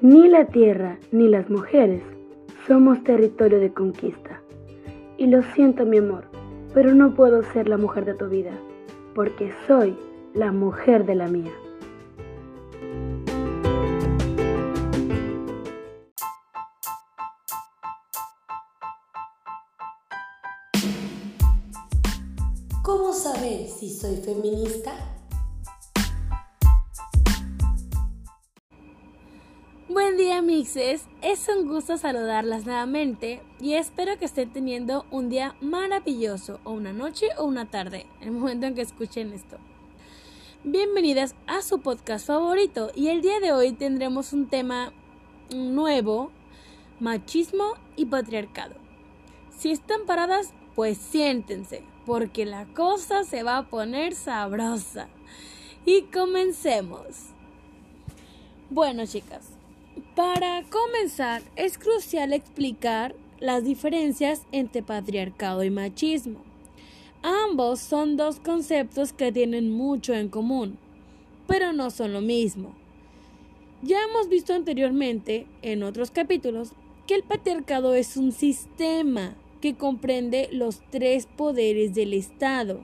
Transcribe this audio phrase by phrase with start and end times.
[0.00, 2.00] Ni la tierra ni las mujeres
[2.68, 4.40] somos territorio de conquista.
[5.16, 6.26] Y lo siento mi amor,
[6.72, 8.52] pero no puedo ser la mujer de tu vida,
[9.16, 9.96] porque soy
[10.34, 11.50] la mujer de la mía.
[22.84, 25.17] ¿Cómo saber si soy feminista?
[30.00, 35.56] Buen día mixes, es un gusto saludarlas nuevamente y espero que estén teniendo un día
[35.60, 39.56] maravilloso o una noche o una tarde, el momento en que escuchen esto.
[40.62, 44.92] Bienvenidas a su podcast favorito y el día de hoy tendremos un tema
[45.52, 46.30] nuevo,
[47.00, 48.76] machismo y patriarcado.
[49.50, 55.08] Si están paradas, pues siéntense, porque la cosa se va a poner sabrosa.
[55.84, 57.30] Y comencemos.
[58.70, 59.57] Bueno, chicas,
[60.14, 66.40] para comenzar es crucial explicar las diferencias entre patriarcado y machismo.
[67.22, 70.78] Ambos son dos conceptos que tienen mucho en común,
[71.46, 72.74] pero no son lo mismo.
[73.82, 76.72] Ya hemos visto anteriormente, en otros capítulos,
[77.06, 82.80] que el patriarcado es un sistema que comprende los tres poderes del Estado,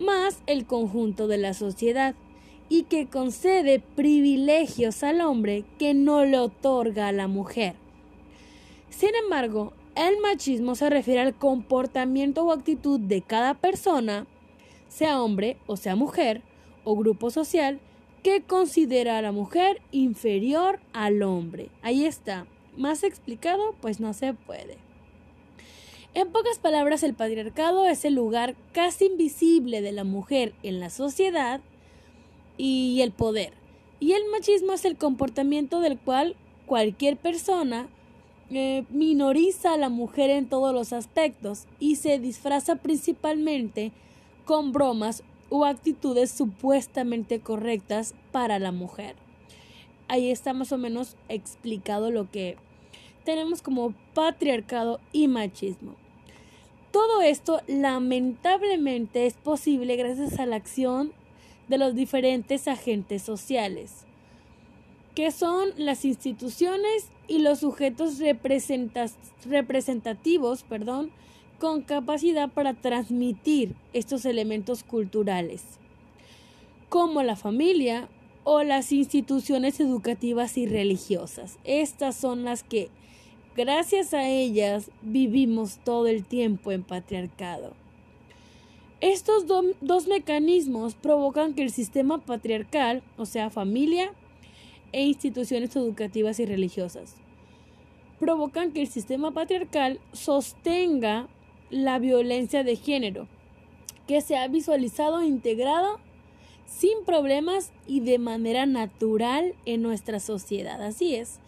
[0.00, 2.14] más el conjunto de la sociedad,
[2.70, 7.74] y que concede privilegios al hombre que no le otorga a la mujer.
[8.88, 14.26] Sin embargo, el machismo se refiere al comportamiento o actitud de cada persona,
[14.88, 16.42] sea hombre o sea mujer,
[16.84, 17.80] o grupo social,
[18.22, 21.70] que considera a la mujer inferior al hombre.
[21.82, 22.46] Ahí está.
[22.76, 24.78] Más explicado, pues no se puede.
[26.14, 30.90] En pocas palabras, el patriarcado es el lugar casi invisible de la mujer en la
[30.90, 31.60] sociedad
[32.62, 33.54] y el poder.
[34.00, 37.88] Y el machismo es el comportamiento del cual cualquier persona
[38.50, 43.92] eh, minoriza a la mujer en todos los aspectos y se disfraza principalmente
[44.44, 49.16] con bromas o actitudes supuestamente correctas para la mujer.
[50.08, 52.56] Ahí está más o menos explicado lo que
[53.24, 55.94] tenemos como patriarcado y machismo.
[56.92, 61.12] Todo esto lamentablemente es posible gracias a la acción
[61.70, 64.04] de los diferentes agentes sociales,
[65.14, 68.18] que son las instituciones y los sujetos
[69.46, 71.10] representativos perdón,
[71.58, 75.62] con capacidad para transmitir estos elementos culturales,
[76.90, 78.08] como la familia
[78.44, 81.58] o las instituciones educativas y religiosas.
[81.64, 82.90] Estas son las que
[83.56, 87.74] Gracias a ellas vivimos todo el tiempo en patriarcado.
[89.00, 94.12] Estos dos mecanismos provocan que el sistema patriarcal, o sea, familia
[94.92, 97.14] e instituciones educativas y religiosas,
[98.18, 101.28] provocan que el sistema patriarcal sostenga
[101.70, 103.26] la violencia de género,
[104.06, 105.98] que se ha visualizado e integrado
[106.66, 110.82] sin problemas y de manera natural en nuestra sociedad.
[110.82, 111.40] Así es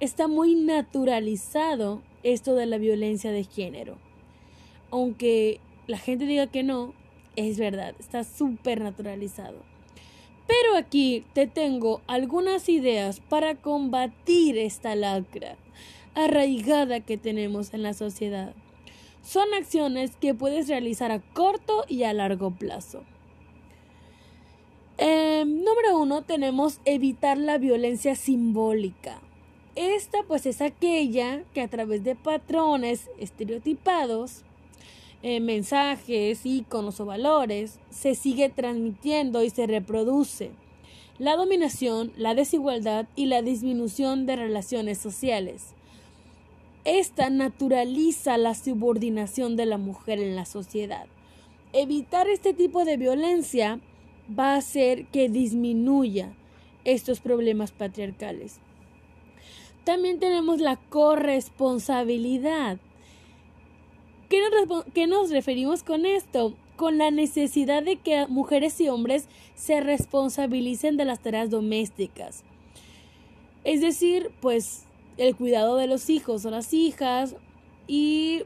[0.00, 3.96] está muy naturalizado esto de la violencia de género.
[4.90, 6.94] Aunque la gente diga que no,
[7.34, 9.56] es verdad, está súper naturalizado.
[10.46, 15.56] Pero aquí te tengo algunas ideas para combatir esta lacra
[16.14, 18.54] arraigada que tenemos en la sociedad.
[19.22, 23.02] Son acciones que puedes realizar a corto y a largo plazo.
[24.96, 29.20] Eh, número uno, tenemos evitar la violencia simbólica.
[29.76, 34.44] Esta pues es aquella que a través de patrones estereotipados,
[35.22, 40.52] eh, mensajes, iconos o valores, se sigue transmitiendo y se reproduce.
[41.18, 45.74] La dominación, la desigualdad y la disminución de relaciones sociales.
[46.84, 51.06] Esta naturaliza la subordinación de la mujer en la sociedad.
[51.72, 53.80] Evitar este tipo de violencia
[54.38, 56.32] va a hacer que disminuya
[56.84, 58.60] estos problemas patriarcales.
[59.84, 62.78] También tenemos la corresponsabilidad.
[64.28, 66.54] ¿Qué nos, ¿Qué nos referimos con esto?
[66.76, 72.44] Con la necesidad de que mujeres y hombres se responsabilicen de las tareas domésticas.
[73.64, 74.84] Es decir, pues
[75.16, 77.36] el cuidado de los hijos o las hijas
[77.86, 78.42] y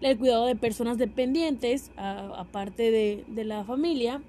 [0.00, 4.22] el cuidado de personas dependientes, aparte de, de, la familia.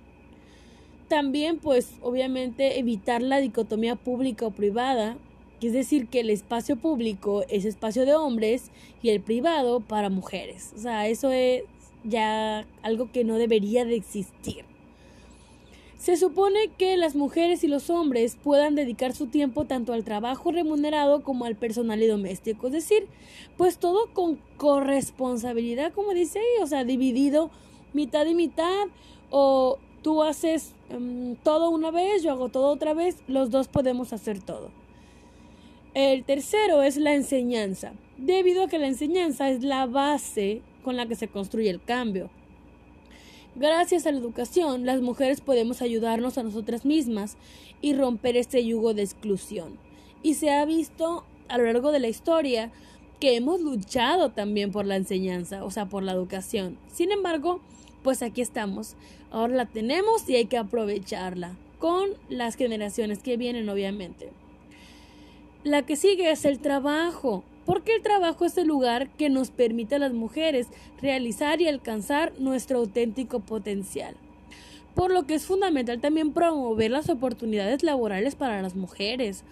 [1.08, 5.18] También, pues, obviamente, evitar la dicotomía pública o privada,
[5.66, 8.70] es decir, que el espacio público es espacio de hombres
[9.02, 10.74] y el privado para mujeres.
[10.76, 11.64] O sea, eso es
[12.04, 14.66] ya algo que no debería de existir.
[15.98, 20.52] Se supone que las mujeres y los hombres puedan dedicar su tiempo tanto al trabajo
[20.52, 23.08] remunerado como al personal y doméstico, es decir,
[23.58, 27.50] pues todo con corresponsabilidad, como dice ahí, o sea, dividido
[27.94, 28.86] mitad y mitad,
[29.32, 34.14] o tú haces em, todo una vez, yo hago todo otra vez, los dos podemos
[34.14, 34.70] hacer todo.
[35.98, 41.08] El tercero es la enseñanza, debido a que la enseñanza es la base con la
[41.08, 42.30] que se construye el cambio.
[43.56, 47.36] Gracias a la educación, las mujeres podemos ayudarnos a nosotras mismas
[47.82, 49.80] y romper este yugo de exclusión.
[50.22, 52.70] Y se ha visto a lo largo de la historia
[53.20, 56.78] que hemos luchado también por la enseñanza, o sea, por la educación.
[56.94, 57.60] Sin embargo,
[58.04, 58.94] pues aquí estamos.
[59.32, 64.30] Ahora la tenemos y hay que aprovecharla con las generaciones que vienen, obviamente.
[65.68, 69.96] La que sigue es el trabajo porque el trabajo es el lugar que nos permite
[69.96, 70.68] a las mujeres
[71.02, 74.16] realizar y alcanzar nuestro auténtico potencial.
[74.96, 79.44] Por lo que es fundamental también promover las oportunidades laborales para las mujeres.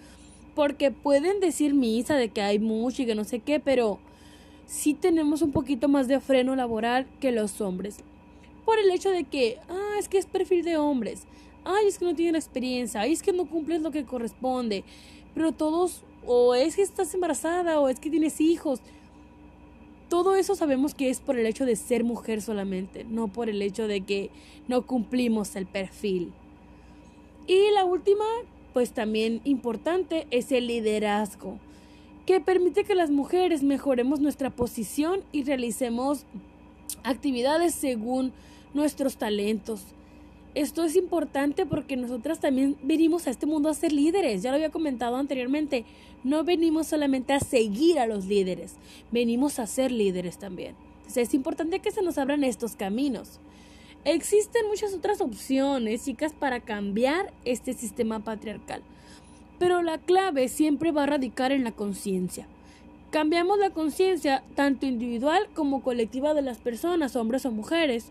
[0.54, 3.98] Porque pueden decir misa de que hay mucho y que no sé qué, pero
[4.64, 7.98] sí tenemos un poquito más de freno laboral que los hombres.
[8.64, 11.24] Por el hecho de que, ah, es que es perfil de hombres,
[11.66, 14.82] ay, es que no tienen experiencia, ay, es que no cumples lo que corresponde.
[15.36, 18.80] Pero todos o es que estás embarazada, o es que tienes hijos.
[20.08, 23.60] Todo eso sabemos que es por el hecho de ser mujer solamente, no por el
[23.60, 24.30] hecho de que
[24.66, 26.32] no cumplimos el perfil.
[27.46, 28.24] Y la última,
[28.72, 31.58] pues también importante, es el liderazgo,
[32.24, 36.24] que permite que las mujeres mejoremos nuestra posición y realicemos
[37.04, 38.32] actividades según
[38.72, 39.82] nuestros talentos,
[40.56, 44.40] esto es importante porque nosotras también venimos a este mundo a ser líderes.
[44.40, 45.84] Ya lo había comentado anteriormente.
[46.24, 48.76] No venimos solamente a seguir a los líderes,
[49.12, 50.74] venimos a ser líderes también.
[51.00, 53.38] Entonces es importante que se nos abran estos caminos.
[54.06, 58.80] Existen muchas otras opciones, chicas, para cambiar este sistema patriarcal.
[59.58, 62.46] Pero la clave siempre va a radicar en la conciencia.
[63.10, 68.10] Cambiamos la conciencia tanto individual como colectiva de las personas, hombres o mujeres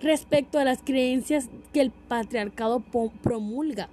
[0.00, 2.82] respecto a las creencias que el patriarcado
[3.22, 3.88] promulga.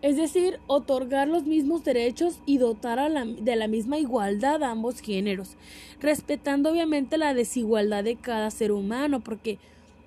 [0.00, 5.56] Es decir, otorgar los mismos derechos y dotar de la misma igualdad a ambos géneros,
[6.00, 9.58] respetando obviamente la desigualdad de cada ser humano, porque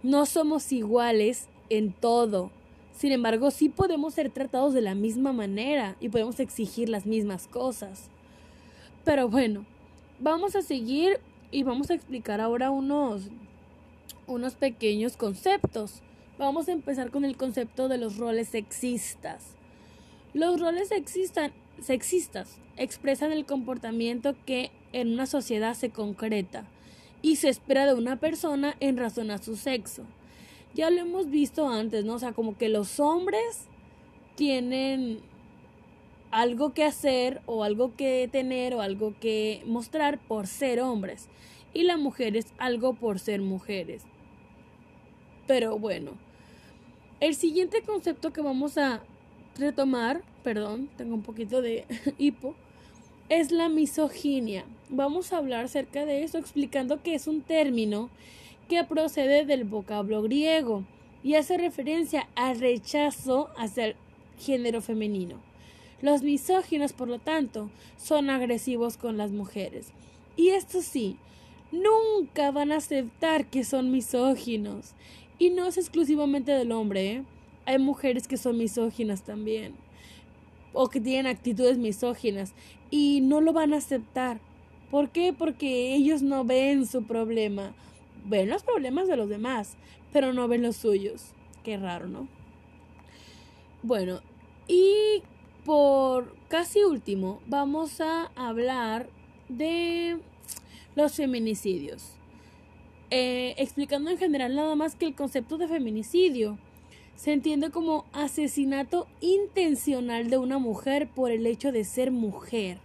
[0.02, 2.52] no somos iguales en todo.
[2.96, 7.48] Sin embargo, sí podemos ser tratados de la misma manera y podemos exigir las mismas
[7.48, 8.10] cosas.
[9.04, 9.66] Pero bueno,
[10.20, 11.20] vamos a seguir
[11.52, 13.24] y vamos a explicar ahora unos
[14.28, 16.02] unos pequeños conceptos.
[16.38, 19.56] Vamos a empezar con el concepto de los roles sexistas.
[20.34, 26.66] Los roles sexistas, sexistas expresan el comportamiento que en una sociedad se concreta
[27.22, 30.04] y se espera de una persona en razón a su sexo.
[30.74, 32.14] Ya lo hemos visto antes, ¿no?
[32.14, 33.68] O sea, como que los hombres
[34.36, 35.20] tienen
[36.32, 41.28] algo que hacer o algo que tener o algo que mostrar por ser hombres
[41.74, 44.04] y las mujeres algo por ser mujeres.
[45.48, 46.12] Pero bueno,
[47.20, 49.04] el siguiente concepto que vamos a
[49.58, 51.86] retomar, perdón, tengo un poquito de
[52.18, 52.56] hipo,
[53.30, 54.66] es la misoginia.
[54.90, 58.10] Vamos a hablar acerca de eso explicando que es un término
[58.68, 60.84] que procede del vocablo griego
[61.24, 63.96] y hace referencia al rechazo hacia el
[64.40, 65.38] género femenino.
[66.02, 69.92] Los misóginos, por lo tanto, son agresivos con las mujeres.
[70.36, 71.18] Y esto sí,
[71.72, 74.94] nunca van a aceptar que son misóginos.
[75.40, 77.24] Y no es exclusivamente del hombre, ¿eh?
[77.66, 79.74] Hay mujeres que son misóginas también.
[80.74, 82.54] O que tienen actitudes misóginas.
[82.90, 84.40] Y no lo van a aceptar.
[84.90, 85.34] ¿Por qué?
[85.34, 87.74] Porque ellos no ven su problema.
[88.26, 89.76] Ven los problemas de los demás,
[90.14, 91.32] pero no ven los suyos.
[91.64, 92.28] Qué raro, ¿no?
[93.84, 94.22] Bueno,
[94.68, 95.24] y
[95.66, 99.10] por casi último, vamos a hablar
[99.50, 100.20] de
[100.96, 102.16] los feminicidios.
[103.10, 106.58] Eh, explicando en general nada más que el concepto de feminicidio
[107.16, 112.80] se entiende como asesinato intencional de una mujer por el hecho de ser mujer.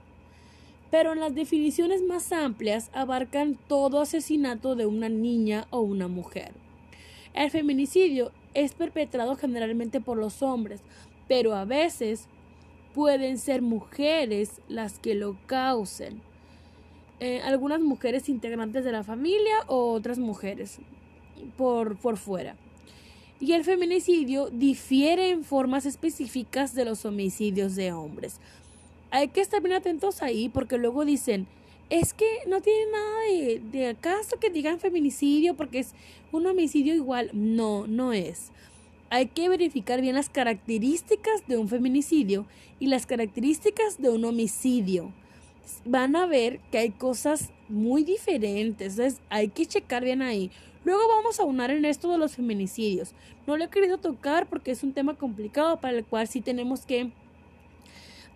[0.91, 6.53] Pero en las definiciones más amplias abarcan todo asesinato de una niña o una mujer.
[7.35, 10.81] El feminicidio es perpetrado generalmente por los hombres,
[11.29, 12.27] pero a veces
[12.95, 16.21] pueden ser mujeres las que lo causen.
[17.19, 20.79] Eh, algunas mujeres integrantes de la familia o otras mujeres
[21.57, 22.57] por, por fuera.
[23.41, 28.39] Y el feminicidio difiere en formas específicas de los homicidios de hombres.
[29.11, 31.47] Hay que estar bien atentos ahí porque luego dicen,
[31.89, 33.97] es que no tiene nada de, de
[34.39, 35.95] que digan feminicidio porque es
[36.33, 37.31] un homicidio igual.
[37.33, 38.51] No, no es.
[39.09, 42.45] hay que verificar bien las características de un feminicidio
[42.79, 45.13] y las características de un homicidio.
[45.85, 50.51] Van a ver que hay cosas muy diferentes, entonces hay que checar bien ahí.
[50.85, 53.13] Luego vamos a unar en esto de los feminicidios.
[53.47, 56.87] No lo he querido tocar porque es un tema complicado para el cual sí tenemos
[56.87, 57.11] que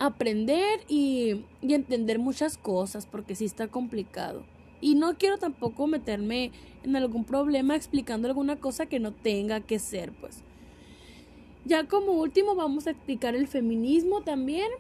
[0.01, 4.43] aprender y, entender muchas cosas porque sí está complicado.
[4.81, 6.51] Y no quiero tampoco meterme
[6.83, 10.43] en algún problema explicando alguna cosa que no tenga que ser, pues.
[11.67, 14.71] Ya como último vamos a explicar el feminismo también.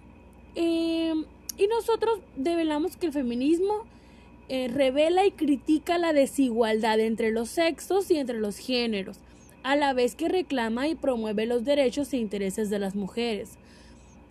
[0.56, 1.12] Eh,
[1.60, 3.84] y nosotros develamos que el feminismo
[4.48, 9.18] eh, revela y critica la desigualdad entre los sexos y entre los géneros,
[9.62, 13.58] a la vez que reclama y promueve los derechos e intereses de las mujeres.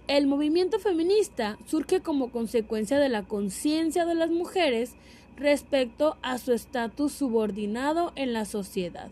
[0.07, 4.93] El movimiento feminista surge como consecuencia de la conciencia de las mujeres
[5.37, 9.09] respecto a su estatus subordinado en la sociedad.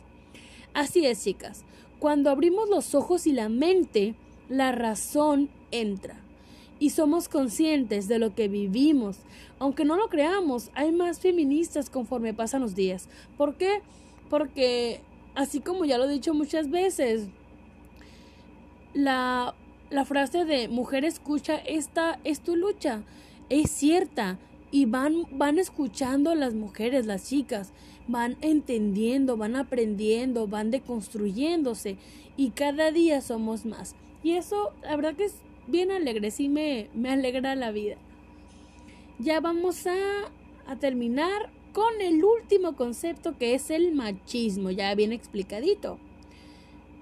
[0.73, 1.65] Así es, chicas,
[1.99, 4.15] cuando abrimos los ojos y la mente,
[4.49, 6.23] la razón entra
[6.79, 9.17] y somos conscientes de lo que vivimos.
[9.59, 13.09] Aunque no lo creamos, hay más feministas conforme pasan los días.
[13.37, 13.81] ¿Por qué?
[14.29, 15.01] Porque,
[15.35, 17.27] así como ya lo he dicho muchas veces,
[18.93, 19.55] la,
[19.89, 23.03] la frase de mujer escucha, esta es tu lucha,
[23.49, 24.37] es cierta
[24.71, 27.71] y van, van escuchando las mujeres, las chicas,
[28.07, 31.97] van entendiendo, van aprendiendo, van deconstruyéndose
[32.35, 33.95] y cada día somos más.
[34.23, 35.35] Y eso, la verdad que es
[35.67, 37.97] bien alegre, sí me, me alegra la vida.
[39.19, 39.95] Ya vamos a,
[40.67, 45.99] a terminar con el último concepto que es el machismo, ya bien explicadito.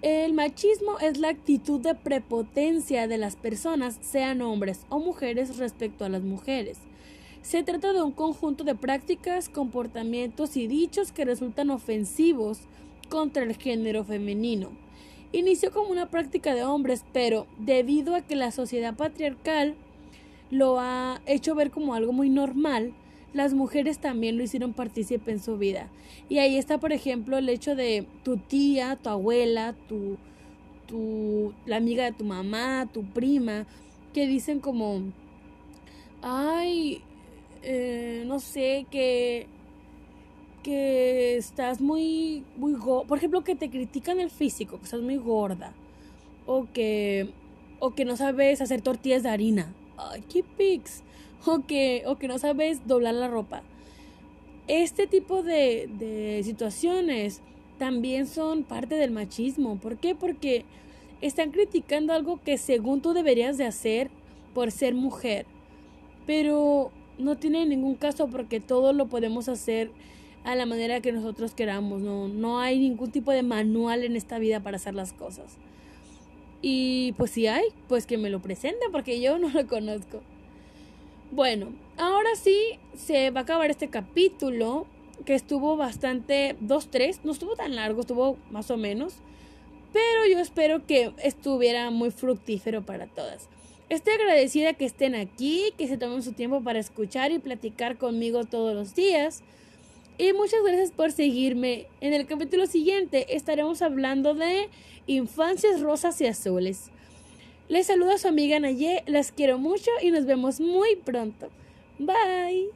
[0.02, 6.06] El machismo es la actitud de prepotencia de las personas, sean hombres o mujeres, respecto
[6.06, 6.78] a las mujeres.
[7.42, 12.60] Se trata de un conjunto de prácticas, comportamientos y dichos que resultan ofensivos
[13.10, 14.70] contra el género femenino.
[15.32, 19.76] Inició como una práctica de hombres, pero debido a que la sociedad patriarcal
[20.52, 22.94] lo ha hecho ver como algo muy normal,
[23.34, 25.90] las mujeres también lo hicieron partícipe en su vida.
[26.30, 30.18] Y ahí está, por ejemplo, el hecho de tu tía, tu abuela, tu,
[30.88, 33.66] tu, la amiga de tu mamá, tu prima,
[34.14, 35.02] que dicen como,
[36.22, 37.02] ay,
[37.64, 39.48] eh, no sé, que,
[40.66, 42.74] que estás muy, muy
[43.08, 45.74] por ejemplo, que te critican el físico, que estás muy gorda,
[46.48, 47.30] o que,
[47.78, 51.04] o que no sabes hacer tortillas de harina, ay, qué pics,
[51.46, 53.62] o que, o que no sabes doblar la ropa.
[54.68, 57.42] Este tipo de, de situaciones
[57.78, 59.76] también son parte del machismo.
[59.76, 60.16] ¿Por qué?
[60.16, 60.66] Porque
[61.22, 64.10] están criticando algo que según tú deberías de hacer
[64.56, 65.46] por ser mujer.
[66.26, 69.92] Pero no tiene ningún caso porque todo lo podemos hacer
[70.46, 72.02] a la manera que nosotros queramos.
[72.02, 75.58] No, no hay ningún tipo de manual en esta vida para hacer las cosas.
[76.62, 80.22] Y pues si hay, pues que me lo presenten porque yo no lo conozco.
[81.32, 82.56] Bueno, ahora sí
[82.96, 84.86] se va a acabar este capítulo
[85.26, 89.16] que estuvo bastante 2-3, no estuvo tan largo, estuvo más o menos,
[89.92, 93.50] pero yo espero que estuviera muy fructífero para todas.
[93.90, 98.46] Estoy agradecida que estén aquí, que se tomen su tiempo para escuchar y platicar conmigo
[98.46, 99.44] todos los días.
[100.18, 101.88] Y muchas gracias por seguirme.
[102.00, 104.70] En el capítulo siguiente estaremos hablando de
[105.08, 106.90] infancias rosas y azules.
[107.68, 111.50] Les saludo a su amiga Naye, las quiero mucho y nos vemos muy pronto.
[112.00, 112.70] Bye.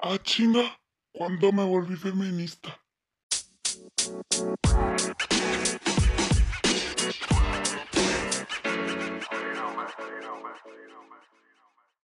[0.00, 0.80] Ah, chinga,
[1.12, 2.80] ¿cuándo me volví feminista?